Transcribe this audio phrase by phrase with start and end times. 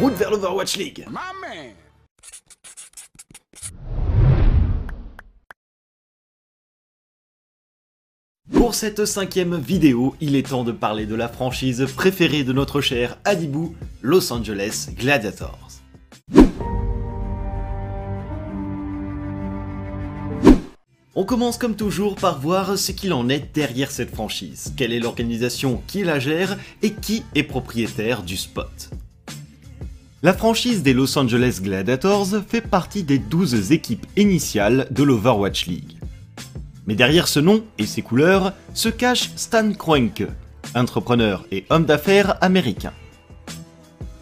[0.00, 1.06] route vers l'Overwatch League.
[8.50, 12.80] Pour cette cinquième vidéo, il est temps de parler de la franchise préférée de notre
[12.80, 15.68] cher Adibou, Los Angeles Gladiators.
[21.14, 25.00] On commence comme toujours par voir ce qu'il en est derrière cette franchise, quelle est
[25.00, 28.90] l'organisation qui la gère et qui est propriétaire du spot?
[30.22, 35.96] La franchise des Los Angeles Gladiators fait partie des 12 équipes initiales de l'Overwatch League.
[36.86, 40.26] Mais derrière ce nom et ses couleurs se cache Stan Kroenke,
[40.74, 42.92] entrepreneur et homme d'affaires américain.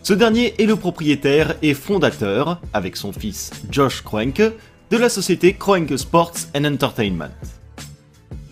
[0.04, 4.52] Ce dernier est le propriétaire et fondateur, avec son fils Josh Kroenke,
[4.90, 7.34] de la société Kroenke Sports and Entertainment.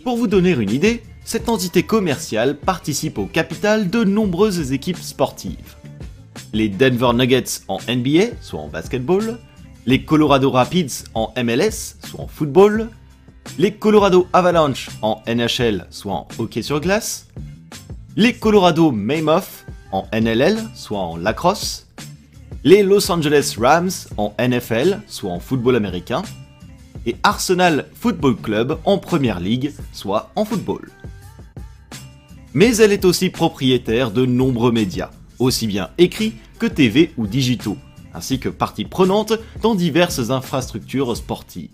[0.03, 5.76] Pour vous donner une idée, cette entité commerciale participe au capital de nombreuses équipes sportives.
[6.57, 9.37] Les Denver Nuggets en NBA, soit en basketball,
[9.85, 12.89] les Colorado Rapids en MLS, soit en football,
[13.59, 17.29] les Colorado Avalanche en NHL, soit en hockey sur glace,
[18.17, 21.89] les Colorado Mammoth en NLL, soit en lacrosse,
[22.65, 26.23] les Los Angeles Rams en NFL, soit en football américain,
[27.05, 30.89] et Arsenal Football Club en Première Ligue, soit en football.
[32.55, 37.77] Mais elle est aussi propriétaire de nombreux médias, aussi bien écrits que TV ou digitaux,
[38.15, 41.71] ainsi que partie prenante dans diverses infrastructures sportives.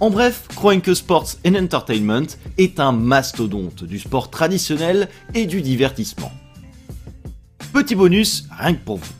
[0.00, 2.26] En bref, Kroenke Sports Entertainment
[2.56, 6.30] est un mastodonte du sport traditionnel et du divertissement.
[7.72, 9.12] Petit bonus, rien que pour vous.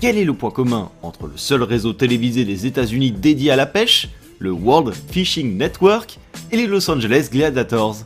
[0.00, 3.66] Quel est le point commun entre le seul réseau télévisé des États-Unis dédié à la
[3.66, 6.18] pêche, le World Fishing Network,
[6.52, 8.04] et les Los Angeles Gladiators?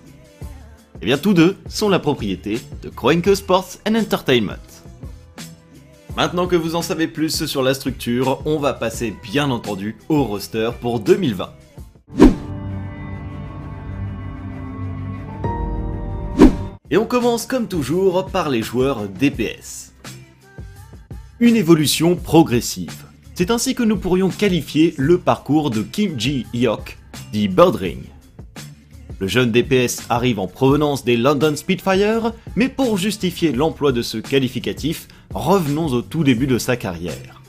[1.02, 4.73] Eh bien, tous deux sont la propriété de Kroenke Sports Entertainment.
[6.16, 10.24] Maintenant que vous en savez plus sur la structure, on va passer bien entendu au
[10.24, 11.52] roster pour 2020.
[16.90, 19.94] Et on commence comme toujours par les joueurs DPS
[21.40, 23.04] une évolution progressive.
[23.34, 26.96] C'est ainsi que nous pourrions qualifier le parcours de Kim Ji-hyuk,
[27.32, 28.13] dit Birdring.
[29.24, 34.18] Le jeune DPS arrive en provenance des London Spitfire, mais pour justifier l'emploi de ce
[34.18, 37.40] qualificatif, revenons au tout début de sa carrière.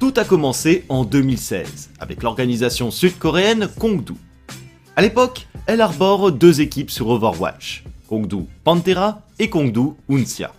[0.00, 4.14] Tout a commencé en 2016 avec l'organisation sud-coréenne Kongdu.
[4.96, 10.54] A l'époque, elle arbore deux équipes sur Overwatch, Kongdu Pantera et Kongdu Uncia.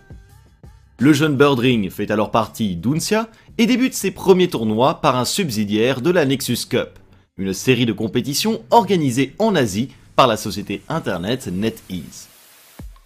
[1.00, 3.28] Le jeune Birdring fait alors partie d'Uncia
[3.58, 7.00] et débute ses premiers tournois par un subsidiaire de la Nexus Cup,
[7.38, 12.28] une série de compétitions organisées en Asie par la société internet NetEase.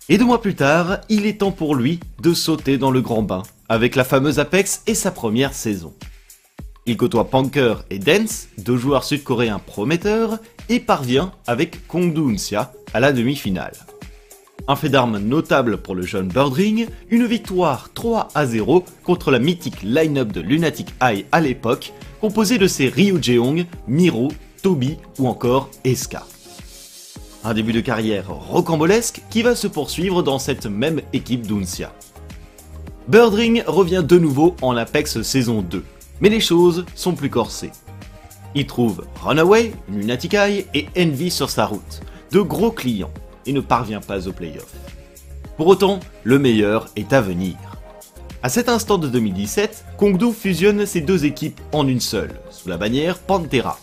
[0.09, 3.21] Et deux mois plus tard, il est temps pour lui de sauter dans le grand
[3.21, 5.93] bain avec la fameuse Apex et sa première saison.
[6.85, 10.39] Il côtoie Punker et Dance, deux joueurs sud-coréens prometteurs,
[10.69, 13.73] et parvient avec Kongdu Uncia à la demi-finale.
[14.67, 19.39] Un fait d'armes notable pour le jeune Birdring, une victoire 3 à 0 contre la
[19.39, 24.29] mythique line-up de Lunatic Eye à l'époque, composée de ses Ryu Jeong, Miro,
[24.61, 26.25] Toby ou encore Eska.
[27.43, 31.91] Un début de carrière rocambolesque qui va se poursuivre dans cette même équipe d'Uncia.
[33.07, 35.83] Birdring revient de nouveau en Apex saison 2,
[36.19, 37.71] mais les choses sont plus corsées.
[38.53, 43.13] Il trouve Runaway, Lunatic et Envy sur sa route, de gros clients
[43.47, 44.75] et ne parvient pas aux playoffs.
[45.57, 47.55] Pour autant, le meilleur est à venir.
[48.43, 52.77] À cet instant de 2017, Kongdo fusionne ces deux équipes en une seule, sous la
[52.77, 53.79] bannière Pantera.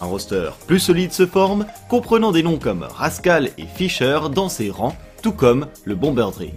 [0.00, 4.70] Un roster plus solide se forme, comprenant des noms comme Rascal et Fisher dans ses
[4.70, 6.54] rangs, tout comme le Bomberdring.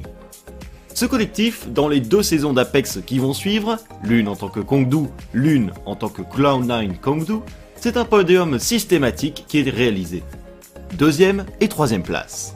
[0.93, 5.07] Ce collectif, dans les deux saisons d'Apex qui vont suivre, l'une en tant que Kongdu,
[5.33, 7.39] l'une en tant que Cloud9 Kongdu,
[7.75, 10.23] c'est un podium systématique qui est réalisé
[10.93, 12.55] deuxième et troisième place.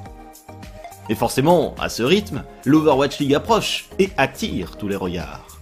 [1.10, 5.60] Et forcément, à ce rythme, l'Overwatch League approche et attire tous les regards.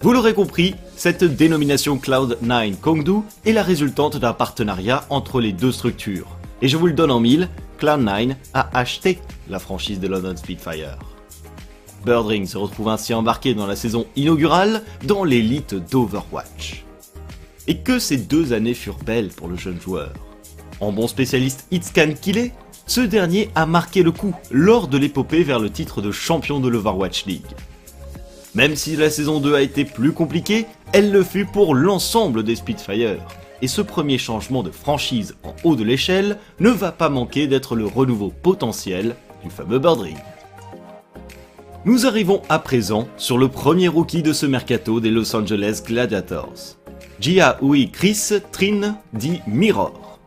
[0.00, 5.70] Vous l'aurez compris, cette dénomination Cloud9 Kongdu est la résultante d'un partenariat entre les deux
[5.70, 6.38] structures.
[6.62, 9.18] Et je vous le donne en mille, Cloud9 a acheté
[9.50, 10.98] la franchise de London Spitfire.
[12.06, 16.84] Birdring se retrouve ainsi embarqué dans la saison inaugurale dans l'élite d'Overwatch.
[17.66, 20.14] Et que ces deux années furent belles pour le jeune joueur.
[20.80, 22.52] En bon spécialiste hitscan qu'il est,
[22.86, 26.68] ce dernier a marqué le coup lors de l'épopée vers le titre de champion de
[26.68, 27.54] l'Overwatch League.
[28.56, 30.64] Même si la saison 2 a été plus compliquée,
[30.94, 33.18] elle le fut pour l'ensemble des Spitfire.
[33.60, 37.76] Et ce premier changement de franchise en haut de l'échelle ne va pas manquer d'être
[37.76, 39.14] le renouveau potentiel
[39.44, 40.16] du fameux Birdring.
[41.84, 46.78] Nous arrivons à présent sur le premier rookie de ce mercato des Los Angeles Gladiators.
[47.20, 50.18] Jia Ui Chris Trin dit Mirror.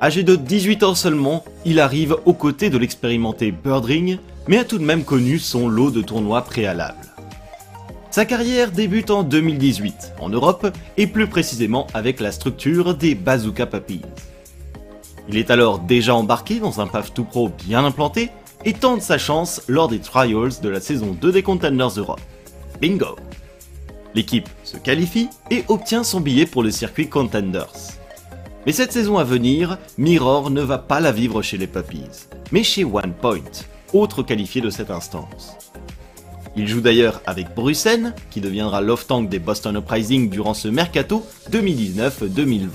[0.00, 4.16] Âgé de 18 ans seulement, il arrive aux côtés de l'expérimenté Birdring,
[4.48, 7.13] mais a tout de même connu son lot de tournois préalables.
[8.14, 13.66] Sa carrière débute en 2018 en Europe et plus précisément avec la structure des Bazooka
[13.66, 14.02] Puppies.
[15.28, 18.30] Il est alors déjà embarqué dans un PAF 2 Pro bien implanté
[18.64, 22.20] et tente sa chance lors des trials de la saison 2 des Contenders Europe.
[22.80, 23.16] Bingo
[24.14, 27.98] L'équipe se qualifie et obtient son billet pour le circuit Contenders.
[28.64, 32.62] Mais cette saison à venir, Mirror ne va pas la vivre chez les Puppies, mais
[32.62, 35.56] chez One Point, autre qualifié de cette instance.
[36.56, 42.68] Il joue d'ailleurs avec Brussen, qui deviendra l'off-tank des Boston Uprising durant ce mercato 2019-2020.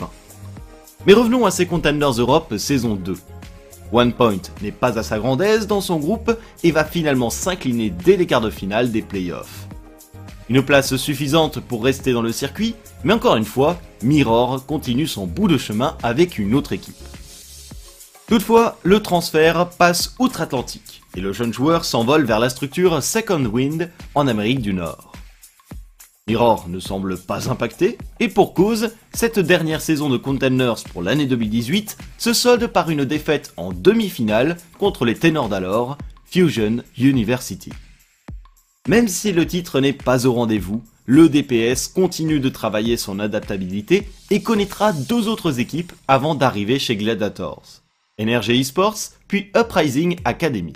[1.07, 3.15] Mais revenons à ces Contenders Europe saison 2.
[3.91, 7.89] One Point n'est pas à sa grande aise dans son groupe et va finalement s'incliner
[7.89, 9.67] dès les quarts de finale des playoffs.
[10.49, 15.25] Une place suffisante pour rester dans le circuit, mais encore une fois, Mirror continue son
[15.25, 16.95] bout de chemin avec une autre équipe.
[18.29, 23.89] Toutefois, le transfert passe outre-Atlantique et le jeune joueur s'envole vers la structure Second Wind
[24.13, 25.13] en Amérique du Nord.
[26.27, 31.25] Mirror ne semble pas impacté, et pour cause, cette dernière saison de Contenders pour l'année
[31.25, 37.71] 2018 se solde par une défaite en demi-finale contre les ténors d'alors, Fusion University.
[38.87, 44.07] Même si le titre n'est pas au rendez-vous, le DPS continue de travailler son adaptabilité
[44.29, 47.81] et connaîtra deux autres équipes avant d'arriver chez Gladiators,
[48.19, 50.73] Energy Esports puis Uprising Academy.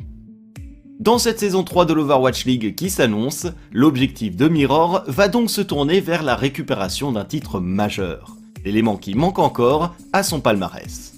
[0.99, 5.61] Dans cette saison 3 de l'Overwatch League qui s'annonce, l'objectif de Mirror va donc se
[5.61, 11.13] tourner vers la récupération d'un titre majeur, l'élément qui manque encore à son palmarès.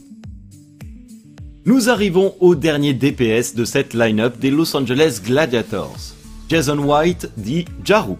[1.66, 6.16] Nous arrivons au dernier DPS de cette line-up des Los Angeles Gladiators,
[6.50, 8.16] Jason White dit Jaru.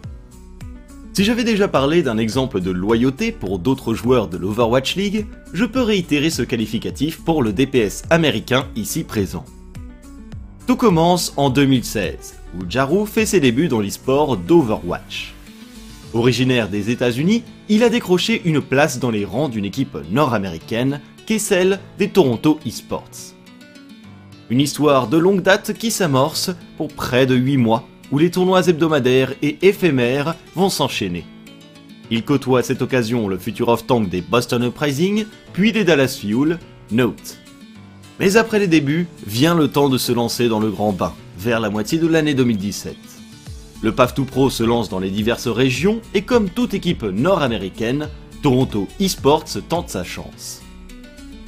[1.16, 5.64] Si j'avais déjà parlé d'un exemple de loyauté pour d'autres joueurs de l'Overwatch League, je
[5.64, 9.46] peux réitérer ce qualificatif pour le DPS américain ici présent.
[10.68, 15.34] Tout commence en 2016, où Jaru fait ses débuts dans l'e-sport d'Overwatch.
[16.14, 21.36] Originaire des États-Unis, il a décroché une place dans les rangs d'une équipe nord-américaine, qui
[21.36, 23.36] est celle des Toronto Esports.
[24.50, 28.68] Une histoire de longue date qui s'amorce pour près de 8 mois, où les tournois
[28.68, 31.26] hebdomadaires et éphémères vont s'enchaîner.
[32.12, 36.60] Il côtoie à cette occasion le futur off-tank des Boston Uprising, puis des Dallas Fuel,
[36.92, 37.40] Note.
[38.20, 41.60] Mais après les débuts, vient le temps de se lancer dans le grand bain, vers
[41.60, 42.96] la moitié de l'année 2017.
[43.82, 48.10] Le PAF 2 Pro se lance dans les diverses régions et comme toute équipe nord-américaine,
[48.42, 50.62] Toronto Esports tente sa chance.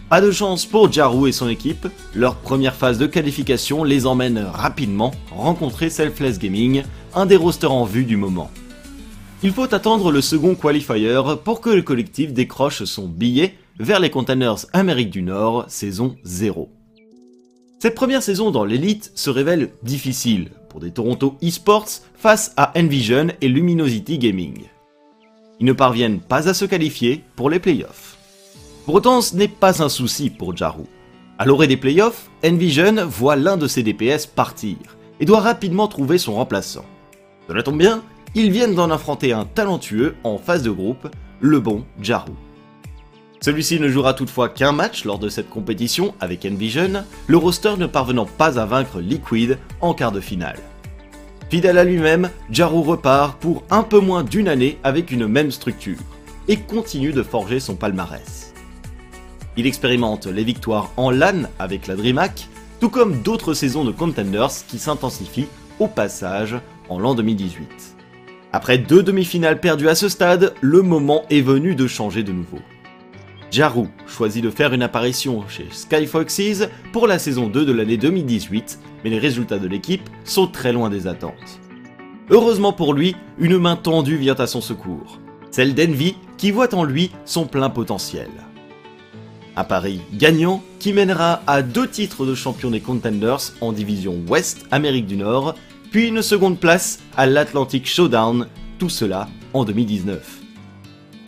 [0.09, 4.38] Pas de chance pour Jaru et son équipe, leur première phase de qualification les emmène
[4.38, 6.83] rapidement rencontrer Selfless Gaming,
[7.13, 8.50] un des rosters en vue du moment.
[9.44, 14.09] Il faut attendre le second qualifier pour que le collectif décroche son billet vers les
[14.09, 16.69] Containers Amérique du Nord, saison 0.
[17.80, 23.27] Cette première saison dans l'élite se révèle difficile pour des Toronto eSports face à Envision
[23.42, 24.63] et Luminosity Gaming.
[25.59, 28.17] Ils ne parviennent pas à se qualifier pour les playoffs.
[28.88, 30.83] Pour autant, ce n'est pas un souci pour Jaru.
[31.38, 34.78] À l'orée des playoffs, Envision voit l'un de ses DPS partir
[35.19, 36.85] et doit rapidement trouver son remplaçant.
[37.50, 38.02] Cela tombe bien,
[38.33, 41.09] ils viennent d'en affronter un talentueux en phase de groupe,
[41.42, 42.31] le bon Jaru.
[43.42, 47.88] Celui-ci ne jouera toutefois qu'un match lors de cette compétition avec Envision, le roster ne
[47.88, 50.59] parvenant pas à vaincre Liquid en quart de finale.
[51.50, 56.00] Fidèle à lui-même, Jaru repart pour un peu moins d'une année avec une même structure,
[56.47, 58.46] et continue de forger son palmarès.
[59.57, 62.47] Il expérimente les victoires en LAN avec la DreamHack,
[62.80, 65.47] tout comme d'autres saisons de Contenders qui s'intensifient
[65.80, 66.56] au passage
[66.90, 67.68] en l'an 2018.
[68.54, 72.59] Après deux demi-finales perdues à ce stade, le moment est venu de changer de nouveau.
[73.49, 77.97] Jaru choisit de faire une apparition chez Sky Foxes pour la saison 2 de l'année
[77.97, 81.59] 2018, mais les résultats de l'équipe sont très loin des attentes.
[82.30, 86.83] Heureusement pour lui, une main tendue vient à son secours, celle d'Envy qui voit en
[86.83, 88.30] lui son plein potentiel.
[89.57, 94.68] Un pari gagnant qui mènera à deux titres de champion des Contenders en division Ouest
[94.69, 95.56] Amérique du Nord,
[95.90, 98.47] puis une seconde place à l'Atlantic Showdown,
[98.78, 100.42] tout cela en 2019.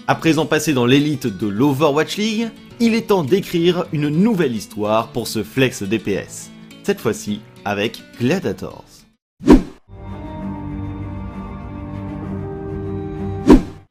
[0.07, 5.07] À présent passé dans l'élite de l'Overwatch League, il est temps d'écrire une nouvelle histoire
[5.07, 6.51] pour ce flex DPS.
[6.83, 8.88] Cette fois-ci avec Gladiators.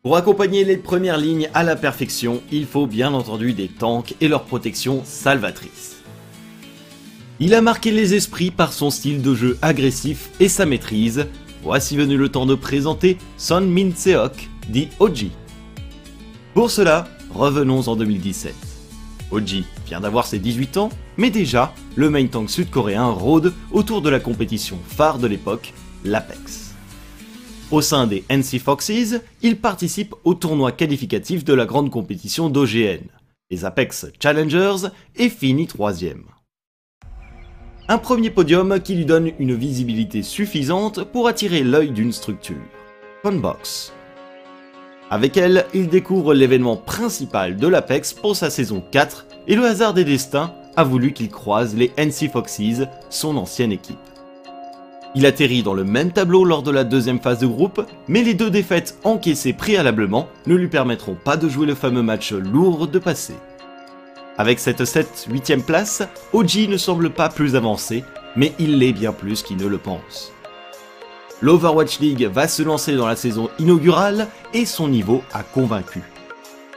[0.09, 4.29] Pour accompagner les premières lignes à la perfection, il faut bien entendu des tanks et
[4.29, 5.99] leur protection salvatrice.
[7.41, 11.27] Il a marqué les esprits par son style de jeu agressif et sa maîtrise.
[11.63, 15.31] Voici venu le temps de présenter Son Min Seok, dit Oji.
[16.55, 18.55] Pour cela, revenons en 2017.
[19.31, 20.89] Oji vient d'avoir ses 18 ans,
[21.19, 26.68] mais déjà, le main tank sud-coréen rôde autour de la compétition phare de l'époque, l'Apex.
[27.71, 33.03] Au sein des NC Foxes, il participe au tournoi qualificatif de la grande compétition d'OGN,
[33.51, 36.25] les Apex Challengers, et finit troisième.
[37.87, 42.57] Un premier podium qui lui donne une visibilité suffisante pour attirer l'œil d'une structure,
[43.23, 43.93] Funbox.
[45.11, 49.93] Avec elle, il découvre l'événement principal de l'Apex pour sa saison 4 et le hasard
[49.93, 53.99] des destins a voulu qu'il croise les NC Foxes, son ancienne équipe.
[55.15, 58.35] Il atterrit dans le même tableau lors de la deuxième phase de groupe, mais les
[58.35, 62.99] deux défaites encaissées préalablement ne lui permettront pas de jouer le fameux match lourd de
[62.99, 63.35] passé.
[64.37, 68.05] Avec cette 7-8ème place, OG ne semble pas plus avancé,
[68.37, 70.33] mais il l'est bien plus qu'il ne le pense.
[71.41, 76.03] L'Overwatch League va se lancer dans la saison inaugurale et son niveau a convaincu.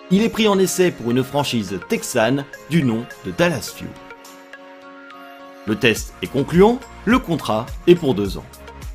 [0.09, 3.89] Il est pris en essai pour une franchise texane du nom de Dallas Fuel.
[5.67, 8.45] Le test est concluant, le contrat est pour deux ans.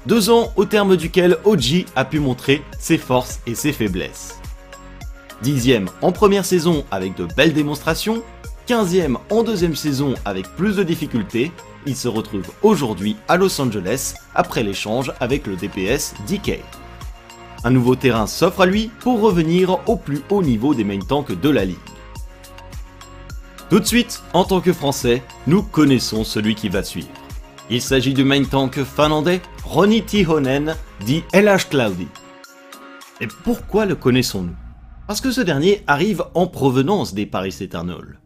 [0.07, 4.41] Deux ans au terme duquel OG a pu montrer ses forces et ses faiblesses.
[5.43, 8.23] Dixième en première saison avec de belles démonstrations,
[8.67, 11.53] quinzième en deuxième saison avec plus de difficultés,
[11.87, 16.61] il se retrouve aujourd'hui à Los Angeles après l'échange avec le DPS DK.
[17.65, 21.33] Un nouveau terrain s'offre à lui pour revenir au plus haut niveau des main tanks
[21.33, 21.77] de la ligue.
[23.69, 27.09] Tout de suite, en tant que Français, nous connaissons celui qui va suivre.
[27.69, 32.07] Il s'agit du main tank finlandais Ronnie Tihonen, dit LH Cloudy.
[33.21, 34.55] Et pourquoi le connaissons-nous?
[35.09, 38.21] Parce que ce dernier arrive en provenance des Paris Eternal.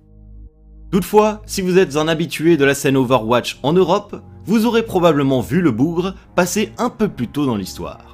[0.92, 5.40] Toutefois, si vous êtes un habitué de la scène Overwatch en Europe, vous aurez probablement
[5.40, 8.10] vu le bougre passer un peu plus tôt dans l'histoire.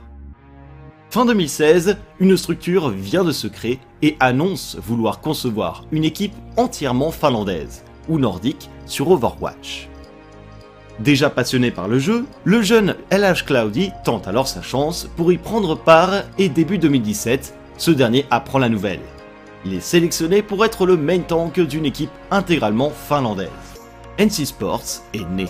[1.17, 7.11] Fin 2016, une structure vient de se créer et annonce vouloir concevoir une équipe entièrement
[7.11, 9.89] finlandaise ou nordique sur Overwatch.
[10.99, 15.39] Déjà passionné par le jeu, le jeune LH Cloudy tente alors sa chance pour y
[15.39, 19.01] prendre part et début 2017, ce dernier apprend la nouvelle.
[19.65, 23.49] Il est sélectionné pour être le main tank d'une équipe intégralement finlandaise.
[24.19, 25.47] NC Sports est né.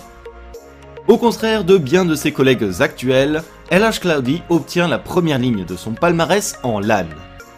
[1.08, 5.74] Au contraire de bien de ses collègues actuels, LH Cloudy obtient la première ligne de
[5.74, 7.08] son palmarès en LAN,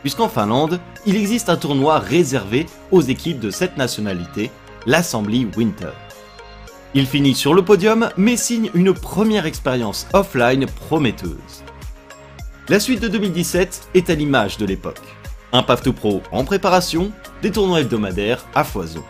[0.01, 4.51] puisqu'en Finlande, il existe un tournoi réservé aux équipes de cette nationalité,
[4.87, 5.91] l'Assembly Winter.
[6.95, 11.63] Il finit sur le podium, mais signe une première expérience offline prometteuse.
[12.71, 15.05] La suite de 2017 est à l'image de l'époque.
[15.53, 17.13] Un Path to Pro en préparation,
[17.43, 19.05] des tournois hebdomadaires à foison.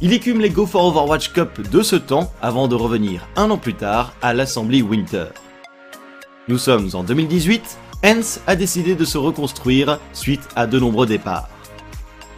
[0.00, 3.58] Il écume les Go for Overwatch Cup de ce temps avant de revenir un an
[3.58, 5.26] plus tard à l'Assembly Winter.
[6.48, 11.48] Nous sommes en 2018, Hens a décidé de se reconstruire suite à de nombreux départs.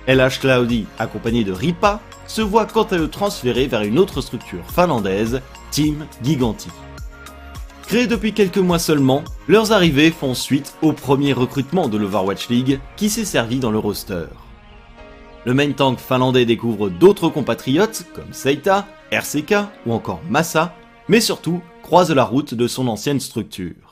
[0.07, 4.71] LH Cloudy, accompagné de Ripa, se voit quant à eux transféré vers une autre structure
[4.71, 6.69] finlandaise, Team Giganti.
[7.87, 12.81] Créés depuis quelques mois seulement, leurs arrivées font suite au premier recrutement de l'Overwatch League
[12.97, 14.27] qui s'est servi dans le roster.
[15.47, 19.55] Le main tank finlandais découvre d'autres compatriotes comme Seita, RCK
[19.87, 20.75] ou encore Massa,
[21.09, 23.84] mais surtout croise la route de son ancienne structure.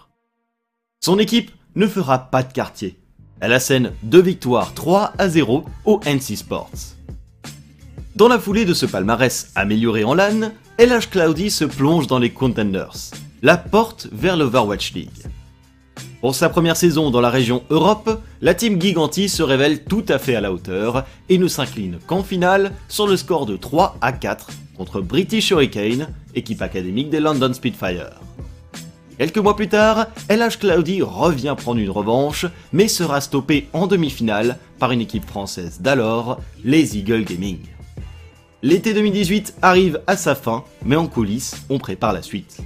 [1.05, 2.97] Son équipe ne fera pas de quartier.
[3.41, 6.71] Elle assène deux victoires 3 à 0 au NC Sports.
[8.15, 12.31] Dans la foulée de ce palmarès amélioré en LAN, LH Cloudy se plonge dans les
[12.31, 13.11] Contenders,
[13.43, 15.27] la porte vers l'Overwatch League.
[16.21, 20.21] Pour sa première saison dans la région Europe, la team Giganti se révèle tout à
[20.21, 24.13] fait à la hauteur et ne s'incline qu'en finale sur le score de 3 à
[24.13, 28.21] 4 contre British Hurricane, équipe académique des London Spitfire.
[29.19, 34.59] Quelques mois plus tard, LH Cloudy revient prendre une revanche, mais sera stoppé en demi-finale
[34.79, 37.59] par une équipe française d'alors, les Eagle Gaming.
[38.63, 42.59] L'été 2018 arrive à sa fin, mais en coulisses, on prépare la suite.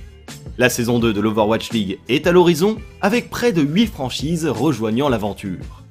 [0.57, 5.09] La saison 2 de l'Overwatch League est à l'horizon, avec près de 8 franchises rejoignant
[5.09, 5.83] l'aventure.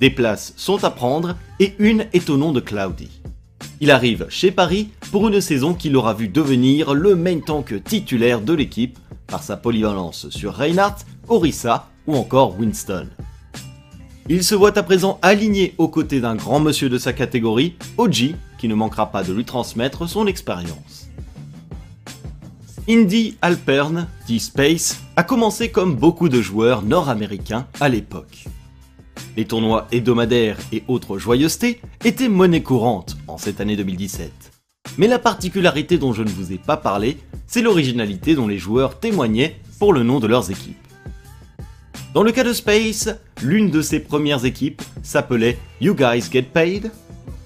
[0.00, 3.10] Des places sont à prendre et une est au nom de Cloudy.
[3.80, 8.40] Il arrive chez Paris pour une saison qui l'aura vu devenir le main tank titulaire
[8.40, 13.08] de l'équipe par sa polyvalence sur Reinhardt, Orisa ou encore Winston.
[14.28, 18.34] Il se voit à présent aligné aux côtés d'un grand monsieur de sa catégorie, OG,
[18.58, 21.10] qui ne manquera pas de lui transmettre son expérience.
[22.88, 28.44] Indy Alpern, dit Space, a commencé comme beaucoup de joueurs nord-américains à l'époque.
[29.36, 34.53] Les tournois hebdomadaires et autres joyeusetés étaient monnaie courante en cette année 2017.
[34.98, 38.98] Mais la particularité dont je ne vous ai pas parlé, c'est l'originalité dont les joueurs
[38.98, 40.76] témoignaient pour le nom de leurs équipes.
[42.14, 43.08] Dans le cas de Space,
[43.42, 46.92] l'une de ses premières équipes s'appelait You Guys Get Paid,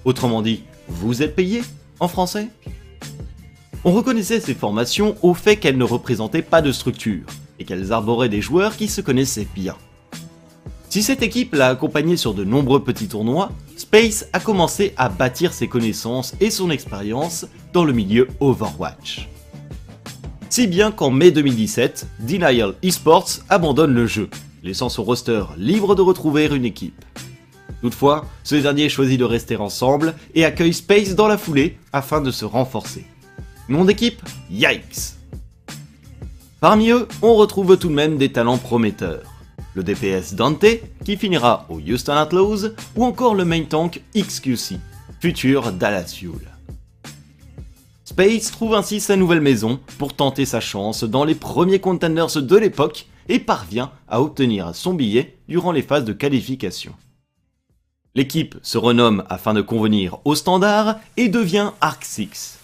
[0.05, 1.63] autrement dit, vous êtes payé
[1.99, 2.49] en français.
[3.83, 7.25] On reconnaissait ces formations au fait qu'elles ne représentaient pas de structure
[7.59, 9.75] et qu'elles arboraient des joueurs qui se connaissaient bien.
[10.89, 13.51] Si cette équipe l'a accompagné sur de nombreux petits tournois,
[13.89, 19.27] Space a commencé à bâtir ses connaissances et son expérience dans le milieu Overwatch.
[20.47, 24.29] Si bien qu'en mai 2017, Denial Esports abandonne le jeu,
[24.61, 27.03] laissant son roster libre de retrouver une équipe.
[27.81, 32.29] Toutefois, ce dernier choisit de rester ensemble et accueille Space dans la foulée afin de
[32.29, 33.05] se renforcer.
[33.69, 35.15] Nom d'équipe Yikes
[36.59, 39.38] Parmi eux, on retrouve tout de même des talents prometteurs.
[39.73, 40.65] Le DPS Dante,
[41.05, 44.77] qui finira au Houston Outlaws, ou encore le main tank XQC,
[45.19, 46.47] futur Dallas Fuel.
[48.05, 52.57] Space trouve ainsi sa nouvelle maison pour tenter sa chance dans les premiers contenders de
[52.57, 56.93] l'époque et parvient à obtenir son billet durant les phases de qualification.
[58.15, 62.58] L'équipe se renomme afin de convenir au standard et devient Arc 6.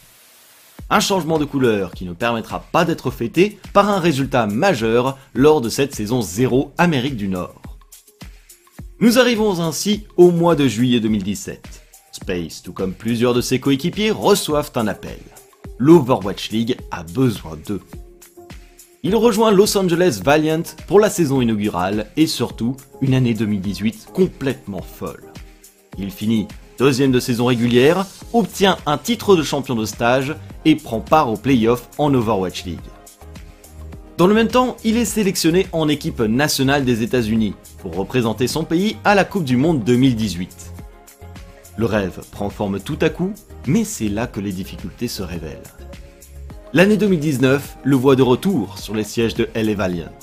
[0.89, 5.59] Un changement de couleur qui ne permettra pas d'être fêté par un résultat majeur lors
[5.59, 7.61] de cette saison 0 Amérique du Nord.
[8.99, 11.81] Nous arrivons ainsi au mois de juillet 2017.
[12.11, 15.17] Space, tout comme plusieurs de ses coéquipiers, reçoivent un appel.
[15.79, 17.81] L'Overwatch League a besoin d'eux.
[19.01, 24.81] Il rejoint Los Angeles Valiant pour la saison inaugurale et surtout une année 2018 complètement
[24.81, 25.31] folle.
[25.97, 26.47] Il finit
[26.77, 31.38] deuxième de saison régulière, obtient un titre de champion de stage et prend part aux
[31.38, 32.79] playoffs en Overwatch League.
[34.17, 38.63] Dans le même temps, il est sélectionné en équipe nationale des États-Unis pour représenter son
[38.63, 40.72] pays à la Coupe du Monde 2018.
[41.77, 43.34] Le rêve prend forme tout à coup,
[43.67, 45.59] mais c'est là que les difficultés se révèlent.
[46.72, 50.18] L'année 2019 le voit de retour sur les sièges de LA Valiant.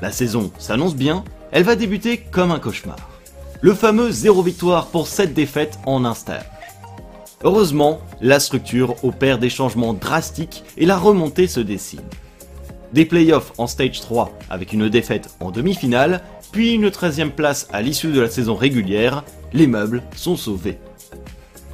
[0.00, 3.19] La saison s'annonce bien, elle va débuter comme un cauchemar.
[3.62, 6.46] Le fameux 0 victoire pour 7 défaites en un stage.
[7.44, 12.00] Heureusement, la structure opère des changements drastiques et la remontée se dessine.
[12.94, 17.82] Des playoffs en stage 3 avec une défaite en demi-finale, puis une 13e place à
[17.82, 20.78] l'issue de la saison régulière, les meubles sont sauvés.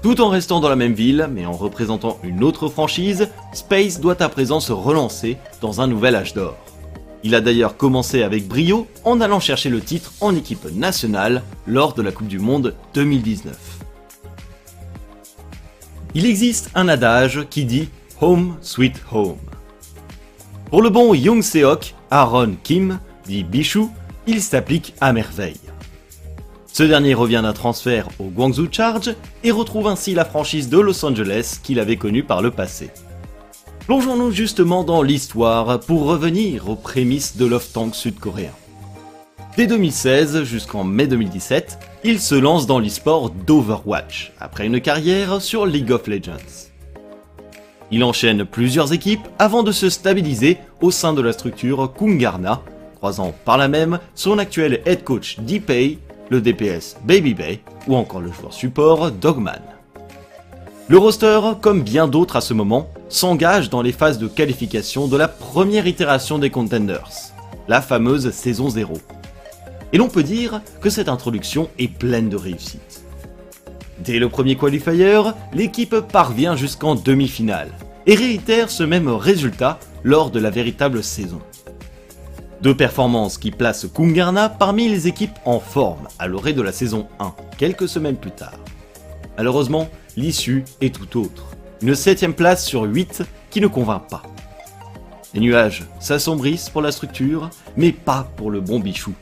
[0.02, 4.20] Tout en restant dans la même ville, mais en représentant une autre franchise, Space doit
[4.20, 6.56] à présent se relancer dans un nouvel âge d'or.
[7.24, 11.94] Il a d'ailleurs commencé avec brio en allant chercher le titre en équipe nationale lors
[11.94, 13.56] de la Coupe du Monde 2019.
[16.14, 17.88] Il existe un adage qui dit
[18.20, 19.36] Home Sweet Home.
[20.70, 23.90] Pour le bon Young Seok, Aaron Kim, dit Bichou,
[24.26, 25.60] il s'applique à merveille.
[26.72, 31.04] Ce dernier revient d'un transfert au Guangzhou Charge et retrouve ainsi la franchise de Los
[31.04, 32.90] Angeles qu'il avait connue par le passé.
[33.86, 38.50] Plongeons-nous justement dans l'histoire pour revenir aux prémices de Love Tank sud-coréen.
[39.56, 45.66] Dès 2016 jusqu'en mai 2017, il se lance dans l'e-sport d'Overwatch, après une carrière sur
[45.66, 46.72] League of Legends.
[47.92, 52.62] Il enchaîne plusieurs équipes avant de se stabiliser au sein de la structure Kungarna,
[52.96, 58.20] croisant par là même son actuel head coach D-Pay le DPS Baby Bay ou encore
[58.20, 59.75] le joueur support Dogman.
[60.88, 65.16] Le roster, comme bien d'autres à ce moment, s'engage dans les phases de qualification de
[65.16, 67.32] la première itération des Contenders,
[67.66, 68.94] la fameuse saison 0.
[69.92, 73.02] Et l'on peut dire que cette introduction est pleine de réussite.
[73.98, 75.22] Dès le premier qualifier,
[75.52, 77.72] l'équipe parvient jusqu'en demi-finale
[78.06, 81.40] et réitère ce même résultat lors de la véritable saison.
[82.62, 87.08] Deux performances qui placent Kungarna parmi les équipes en forme à l'orée de la saison
[87.18, 88.60] 1, quelques semaines plus tard.
[89.36, 91.46] Malheureusement, l'issue est tout autre.
[91.82, 94.22] Une septième place sur 8 qui ne convainc pas.
[95.34, 99.12] Les nuages s'assombrissent pour la structure, mais pas pour le bon bichou.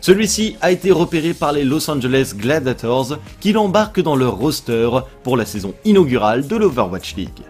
[0.00, 4.88] Celui-ci a été repéré par les Los Angeles Gladiators qui l'embarquent dans leur roster
[5.22, 7.42] pour la saison inaugurale de l'Overwatch League.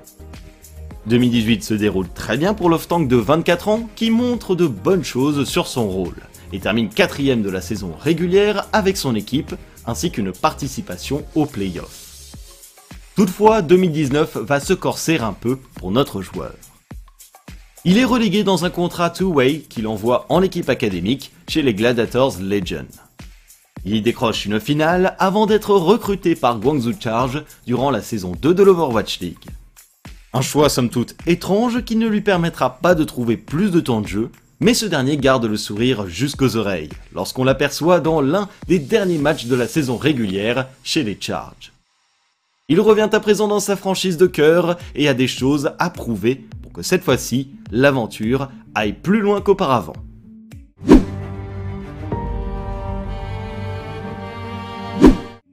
[1.07, 5.48] 2018 se déroule très bien pour Tank de 24 ans qui montre de bonnes choses
[5.48, 6.16] sur son rôle
[6.53, 9.55] et termine quatrième de la saison régulière avec son équipe
[9.87, 12.10] ainsi qu'une participation aux playoffs.
[13.16, 16.55] Toutefois, 2019 va se corser un peu pour notre joueur.
[17.85, 22.38] Il est relégué dans un contrat two-way qu'il envoie en équipe académique chez les Gladiators
[22.40, 22.87] Legend.
[23.85, 28.62] Il décroche une finale avant d'être recruté par Guangzhou Charge durant la saison 2 de
[28.62, 29.49] l'Overwatch League.
[30.33, 34.03] Un choix somme toute étrange qui ne lui permettra pas de trouver plus de temps
[34.03, 38.79] de jeu, mais ce dernier garde le sourire jusqu'aux oreilles lorsqu'on l'aperçoit dans l'un des
[38.79, 41.73] derniers matchs de la saison régulière chez les Charges.
[42.70, 46.46] Il revient à présent dans sa franchise de cœur et a des choses à prouver
[46.62, 49.96] pour que cette fois-ci, l'aventure aille plus loin qu'auparavant.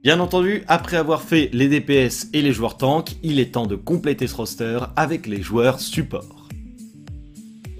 [0.04, 3.74] Bien entendu, après avoir fait les DPS et les joueurs tanks, il est temps de
[3.74, 6.46] compléter ce roster avec les joueurs supports.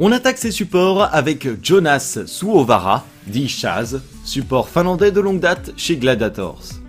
[0.00, 5.96] On attaque ces supports avec Jonas Suovara, dit Chaz, support finlandais de longue date chez
[5.96, 6.87] Gladiators.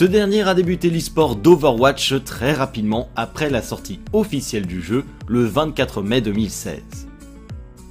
[0.00, 5.44] Ce dernier a débuté l'e-sport d'Overwatch très rapidement après la sortie officielle du jeu le
[5.44, 6.80] 24 mai 2016.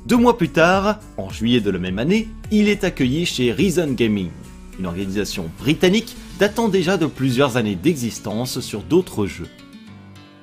[0.07, 3.91] Deux mois plus tard, en juillet de la même année, il est accueilli chez Reason
[3.91, 4.31] Gaming,
[4.79, 9.49] une organisation britannique datant déjà de plusieurs années d'existence sur d'autres jeux.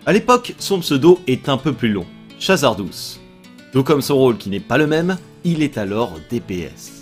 [0.06, 2.06] A l'époque, son pseudo est un peu plus long,
[2.38, 3.18] Chazardous.
[3.72, 6.95] Tout comme son rôle qui n'est pas le même, il est alors DPS.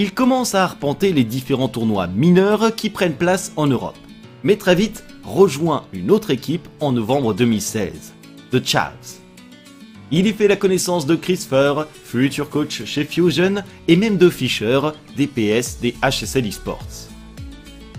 [0.00, 3.98] Il commence à arpenter les différents tournois mineurs qui prennent place en Europe,
[4.44, 8.14] mais très vite rejoint une autre équipe en novembre 2016,
[8.52, 9.18] The Chavs.
[10.12, 13.56] Il y fait la connaissance de Chris Fur, futur coach chez Fusion,
[13.88, 14.80] et même de Fisher,
[15.16, 17.08] DPS des HSL Esports.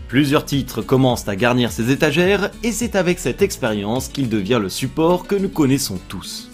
[0.07, 4.69] Plusieurs titres commencent à garnir ses étagères et c'est avec cette expérience qu'il devient le
[4.69, 6.49] support que nous connaissons tous.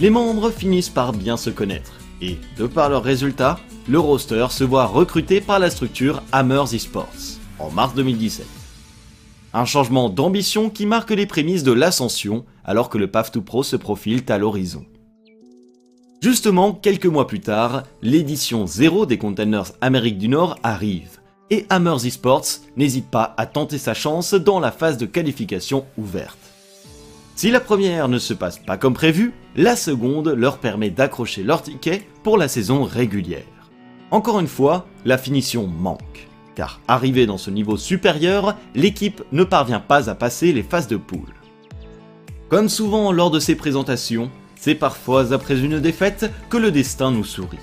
[0.00, 3.58] Les membres finissent par bien se connaître et, de par leurs résultats,
[3.90, 7.08] le roster se voit recruté par la structure Hammers Esports
[7.58, 8.46] en mars 2017.
[9.52, 13.64] Un changement d'ambition qui marque les prémices de l'ascension alors que le Path to Pro
[13.64, 14.84] se profile à l'horizon.
[16.22, 21.18] Justement, quelques mois plus tard, l'édition 0 des Containers Amérique du Nord arrive
[21.50, 26.38] et Hammers Esports n'hésite pas à tenter sa chance dans la phase de qualification ouverte.
[27.34, 31.62] Si la première ne se passe pas comme prévu, la seconde leur permet d'accrocher leur
[31.62, 33.59] ticket pour la saison régulière.
[34.10, 39.78] Encore une fois, la finition manque, car arrivé dans ce niveau supérieur, l'équipe ne parvient
[39.78, 41.34] pas à passer les phases de poule.
[42.48, 47.24] Comme souvent lors de ces présentations, c'est parfois après une défaite que le destin nous
[47.24, 47.58] sourit,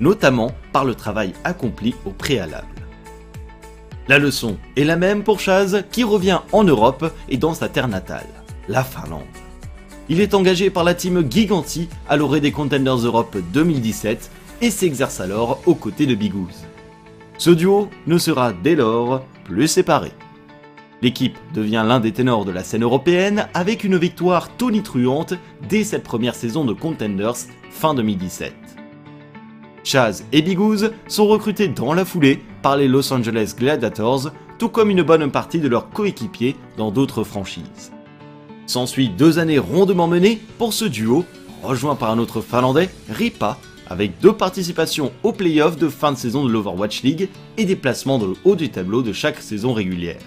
[0.00, 2.66] notamment par le travail accompli au préalable.
[4.08, 7.86] La leçon est la même pour Chaz qui revient en Europe et dans sa terre
[7.86, 8.26] natale,
[8.68, 9.22] la Finlande.
[10.08, 14.30] Il est engagé par la team Giganti à l'orée des Contenders Europe 2017
[14.62, 16.64] et s'exerce alors aux côtés de Bigouze.
[17.36, 20.12] Ce duo ne sera dès lors plus séparé.
[21.02, 25.34] L'équipe devient l'un des ténors de la scène européenne avec une victoire tonitruante
[25.68, 28.54] dès cette première saison de Contenders fin 2017.
[29.82, 34.90] Chaz et Bigouze sont recrutés dans la foulée par les Los Angeles Gladiators, tout comme
[34.90, 37.90] une bonne partie de leurs coéquipiers dans d'autres franchises.
[38.66, 41.24] S'ensuit deux années rondement menées pour ce duo,
[41.64, 43.58] rejoint par un autre finlandais, Ripa,
[43.92, 47.28] avec deux participations aux playoffs de fin de saison de l'Overwatch League
[47.58, 50.22] et des placements dans le haut du tableau de chaque saison régulière.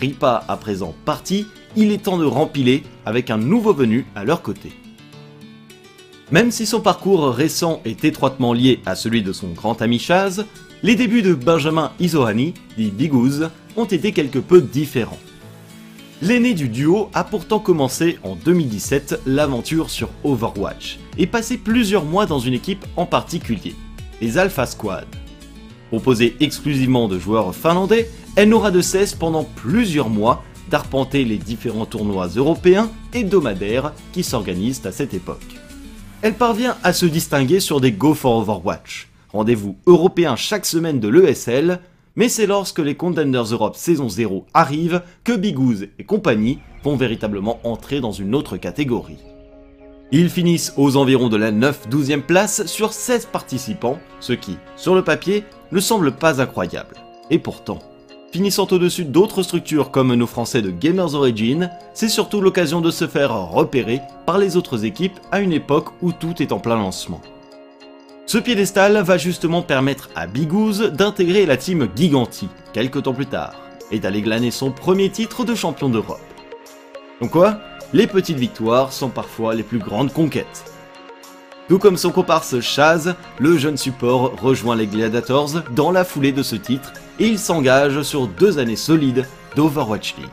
[0.00, 4.40] Ripa à présent parti, il est temps de rempiler avec un nouveau venu à leur
[4.40, 4.72] côté.
[6.32, 10.46] Même si son parcours récent est étroitement lié à celui de son grand ami Chaz,
[10.82, 15.18] les débuts de Benjamin Isohani, dit Bigouze, ont été quelque peu différents.
[16.22, 22.24] L'aîné du duo a pourtant commencé en 2017 l'aventure sur Overwatch et passé plusieurs mois
[22.24, 23.74] dans une équipe en particulier,
[24.22, 25.04] les Alpha Squad.
[25.90, 31.84] Composée exclusivement de joueurs finlandais, elle n'aura de cesse pendant plusieurs mois d'arpenter les différents
[31.84, 35.58] tournois européens hebdomadaires qui s'organisent à cette époque.
[36.22, 41.08] Elle parvient à se distinguer sur des Go for Overwatch, rendez-vous européen chaque semaine de
[41.08, 41.80] l'ESL,
[42.16, 47.60] mais c'est lorsque les Contenders Europe saison 0 arrivent que Bigouze et compagnie vont véritablement
[47.62, 49.18] entrer dans une autre catégorie.
[50.12, 55.02] Ils finissent aux environs de la 9-12e place sur 16 participants, ce qui, sur le
[55.02, 56.96] papier, ne semble pas incroyable.
[57.30, 57.80] Et pourtant,
[58.32, 63.06] Finissant au-dessus d'autres structures comme nos Français de Gamers Origin, c'est surtout l'occasion de se
[63.06, 67.22] faire repérer par les autres équipes à une époque où tout est en plein lancement.
[68.28, 73.54] Ce piédestal va justement permettre à Bigouze d'intégrer la team Giganti quelques temps plus tard
[73.92, 76.18] et d'aller glaner son premier titre de champion d'Europe.
[77.20, 77.60] Donc quoi?
[77.92, 80.64] Les petites victoires sont parfois les plus grandes conquêtes.
[81.68, 86.42] Tout comme son comparse Chaz, le jeune support rejoint les Gladiators dans la foulée de
[86.42, 90.28] ce titre et il s'engage sur deux années solides d'Overwatch League.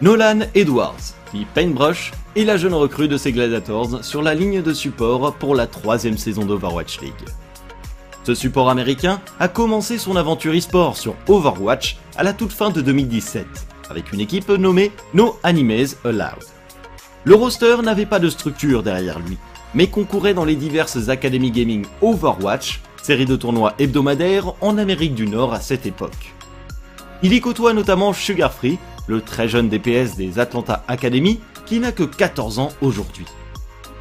[0.00, 4.72] Nolan Edwards, dit Paintbrush, est la jeune recrue de ces Gladiators sur la ligne de
[4.72, 7.12] support pour la troisième saison d'Overwatch League.
[8.22, 12.80] Ce support américain a commencé son aventure e-sport sur Overwatch à la toute fin de
[12.80, 13.44] 2017,
[13.90, 16.44] avec une équipe nommée No Animes Allowed.
[17.24, 19.36] Le roster n'avait pas de structure derrière lui,
[19.74, 25.26] mais concourait dans les diverses académies gaming Overwatch, série de tournois hebdomadaires en Amérique du
[25.26, 26.34] Nord à cette époque.
[27.24, 31.92] Il y côtoie notamment Sugar Free, le très jeune DPS des Atlanta Academy, qui n'a
[31.92, 33.26] que 14 ans aujourd'hui.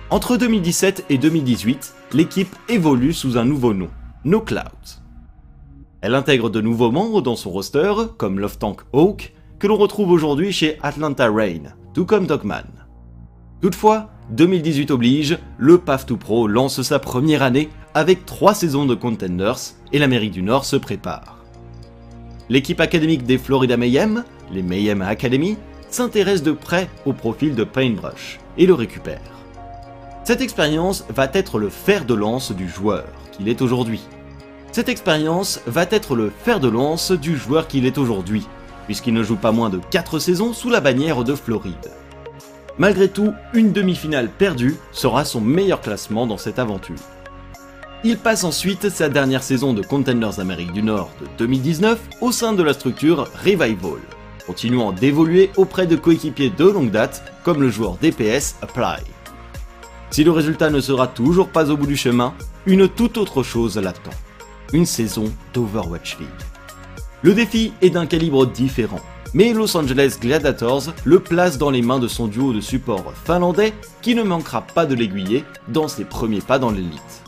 [0.10, 3.89] Entre 2017 et 2018, l'équipe évolue sous un nouveau nom,
[4.23, 5.01] No Clouds.
[5.99, 10.12] Elle intègre de nouveaux membres dans son roster, comme Love Tank Hawk, que l'on retrouve
[10.12, 12.63] aujourd'hui chez Atlanta Rain, tout comme Dogman.
[13.60, 18.95] Toutefois, 2018 oblige, le PAF 2 Pro lance sa première année avec 3 saisons de
[18.95, 19.60] Contenders
[19.91, 21.39] et l'Amérique du Nord se prépare.
[22.47, 25.58] L'équipe académique des Florida Mayhem, les Mayhem Academy,
[25.97, 29.19] s'intéresse de près au profil de Paintbrush et le récupère.
[30.25, 34.01] Cette expérience va être le fer de lance du joueur qu'il est aujourd'hui.
[34.71, 38.45] Cette expérience va être le fer de lance du joueur qu'il est aujourd'hui,
[38.86, 41.91] puisqu'il ne joue pas moins de 4 saisons sous la bannière de Floride.
[42.77, 47.01] Malgré tout, une demi-finale perdue sera son meilleur classement dans cette aventure.
[48.03, 52.53] Il passe ensuite sa dernière saison de Contenders Amérique du Nord de 2019 au sein
[52.53, 53.97] de la structure Revival,
[54.47, 59.03] continuant d'évoluer auprès de coéquipiers de longue date comme le joueur DPS Apply.
[60.10, 62.33] Si le résultat ne sera toujours pas au bout du chemin,
[62.65, 64.12] une toute autre chose l'attend.
[64.71, 66.29] Une saison d'Overwatch League.
[67.23, 69.01] Le défi est d'un calibre différent,
[69.33, 73.73] mais Los Angeles Gladiators le place dans les mains de son duo de support finlandais
[74.01, 77.27] qui ne manquera pas de l'aiguiller dans ses premiers pas dans l'élite.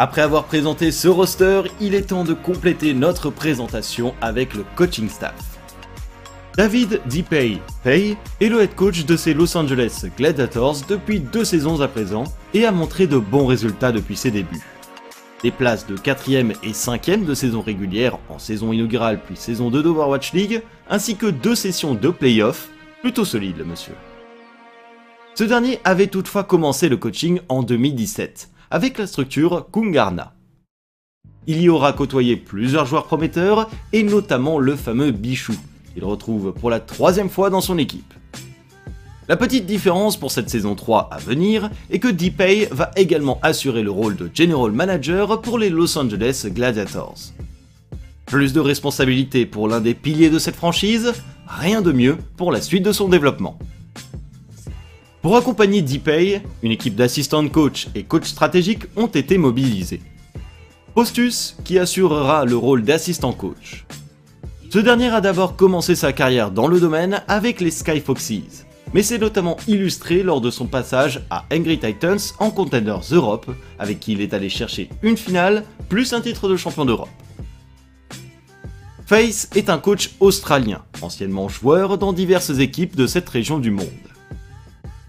[0.00, 5.08] Après avoir présenté ce roster, il est temps de compléter notre présentation avec le coaching
[5.08, 5.34] staff.
[6.56, 11.80] David DePay Pay est le head coach de ces Los Angeles Gladiators depuis deux saisons
[11.80, 12.22] à présent
[12.54, 14.62] et a montré de bons résultats depuis ses débuts.
[15.42, 19.82] Des places de 4ème et 5ème de saison régulière en saison inaugurale puis saison 2
[19.82, 22.68] d'Overwatch League, ainsi que deux sessions de playoffs,
[23.02, 23.94] plutôt solides le monsieur.
[25.34, 30.34] Ce dernier avait toutefois commencé le coaching en 2017, avec la structure Kungarna.
[31.46, 35.54] Il y aura côtoyé plusieurs joueurs prometteurs, et notamment le fameux Bichou,
[35.96, 38.14] il retrouve pour la troisième fois dans son équipe.
[39.28, 43.82] La petite différence pour cette saison 3 à venir est que DPay va également assurer
[43.82, 47.32] le rôle de General Manager pour les Los Angeles Gladiators.
[48.26, 51.12] Plus de responsabilités pour l'un des piliers de cette franchise,
[51.46, 53.58] rien de mieux pour la suite de son développement.
[55.20, 60.00] Pour accompagner DPay, une équipe d'assistants coach et coach stratégiques ont été mobilisés.
[60.94, 63.84] Postus, qui assurera le rôle d'assistant coach.
[64.70, 69.02] Ce dernier a d'abord commencé sa carrière dans le domaine avec les Sky Foxes, mais
[69.02, 73.50] c'est notamment illustré lors de son passage à Angry Titans en Contenders Europe,
[73.80, 77.08] avec qui il est allé chercher une finale plus un titre de champion d'Europe.
[79.04, 83.88] Face est un coach australien, anciennement joueur dans diverses équipes de cette région du monde.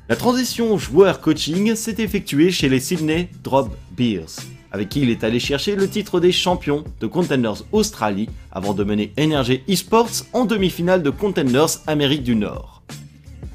[0.10, 4.42] La transition joueur-coaching s'est effectuée chez les Sydney Drop Bears,
[4.72, 8.84] avec qui il est allé chercher le titre des champions de Contenders Australie avant de
[8.84, 12.82] mener Energy Esports en demi-finale de Contenders Amérique du Nord.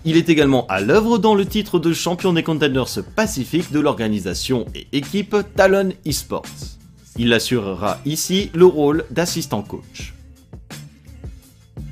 [0.05, 4.65] Il est également à l'œuvre dans le titre de champion des Contenders Pacifique de l'organisation
[4.77, 6.77] et équipe Talon Esports.
[7.19, 10.15] Il assurera ici le rôle d'assistant coach.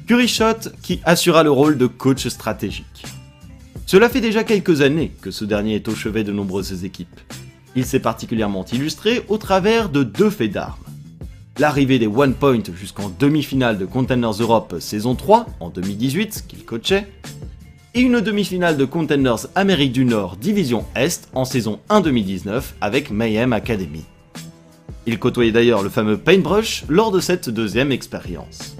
[0.07, 3.05] Curryshot qui assurera le rôle de coach stratégique.
[3.87, 7.21] Cela fait déjà quelques années que ce dernier est au chevet de nombreuses équipes.
[7.75, 10.79] Il s'est particulièrement illustré au travers de deux faits d'armes.
[11.59, 17.07] L'arrivée des One Point jusqu'en demi-finale de Contenders Europe saison 3 en 2018 qu'il coachait,
[17.95, 23.11] et une demi-finale de Contenders Amérique du Nord Division Est en saison 1 2019 avec
[23.11, 24.05] Mayhem Academy.
[25.05, 28.77] Il côtoyait d'ailleurs le fameux Paintbrush lors de cette deuxième expérience.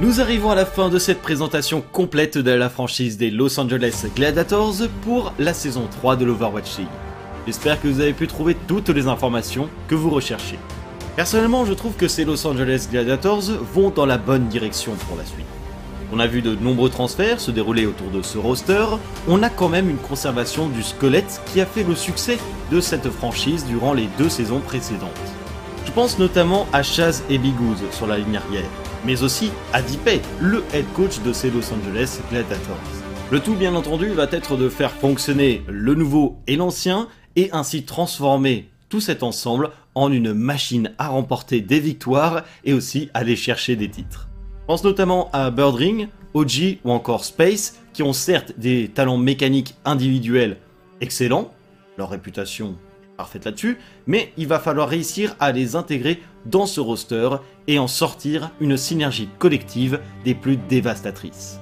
[0.00, 4.06] Nous arrivons à la fin de cette présentation complète de la franchise des Los Angeles
[4.16, 6.88] Gladiators pour la saison 3 de l'Overwatch League.
[7.46, 10.58] J'espère que vous avez pu trouver toutes les informations que vous recherchez.
[11.14, 15.24] Personnellement, je trouve que ces Los Angeles Gladiators vont dans la bonne direction pour la
[15.24, 15.46] suite.
[16.12, 18.84] On a vu de nombreux transferts se dérouler autour de ce roster,
[19.28, 22.38] on a quand même une conservation du squelette qui a fait le succès
[22.72, 25.10] de cette franchise durant les deux saisons précédentes.
[25.86, 28.68] Je pense notamment à Chaz et Bigouz sur la ligne arrière,
[29.04, 32.78] mais aussi à Dipay, le head coach de ces Los Angeles Gladiators.
[33.30, 37.84] Le tout bien entendu va être de faire fonctionner le nouveau et l'ancien et ainsi
[37.84, 43.76] transformer tout cet ensemble en une machine à remporter des victoires et aussi aller chercher
[43.76, 44.28] des titres.
[44.66, 50.58] Pense notamment à Birdring, OG ou encore Space qui ont certes des talents mécaniques individuels
[51.00, 51.52] excellents,
[51.96, 52.76] leur réputation
[53.16, 57.28] parfaite là-dessus, mais il va falloir réussir à les intégrer dans ce roster
[57.66, 61.58] et en sortir une synergie collective des plus dévastatrices.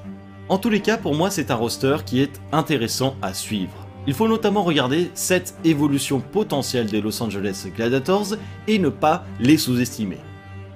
[0.48, 3.86] En tous les cas, pour moi, c'est un roster qui est intéressant à suivre.
[4.06, 8.34] Il faut notamment regarder cette évolution potentielle des Los Angeles Gladiators
[8.66, 10.18] et ne pas les sous-estimer.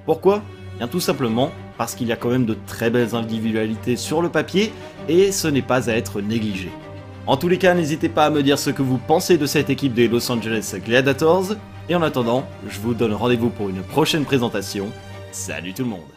[0.05, 0.41] Pourquoi?
[0.77, 4.29] Bien tout simplement parce qu'il y a quand même de très belles individualités sur le
[4.29, 4.71] papier
[5.09, 6.71] et ce n'est pas à être négligé.
[7.27, 9.69] En tous les cas, n'hésitez pas à me dire ce que vous pensez de cette
[9.69, 11.55] équipe des Los Angeles Gladiators,
[11.89, 14.91] et en attendant, je vous donne rendez-vous pour une prochaine présentation.
[15.31, 16.16] Salut tout le monde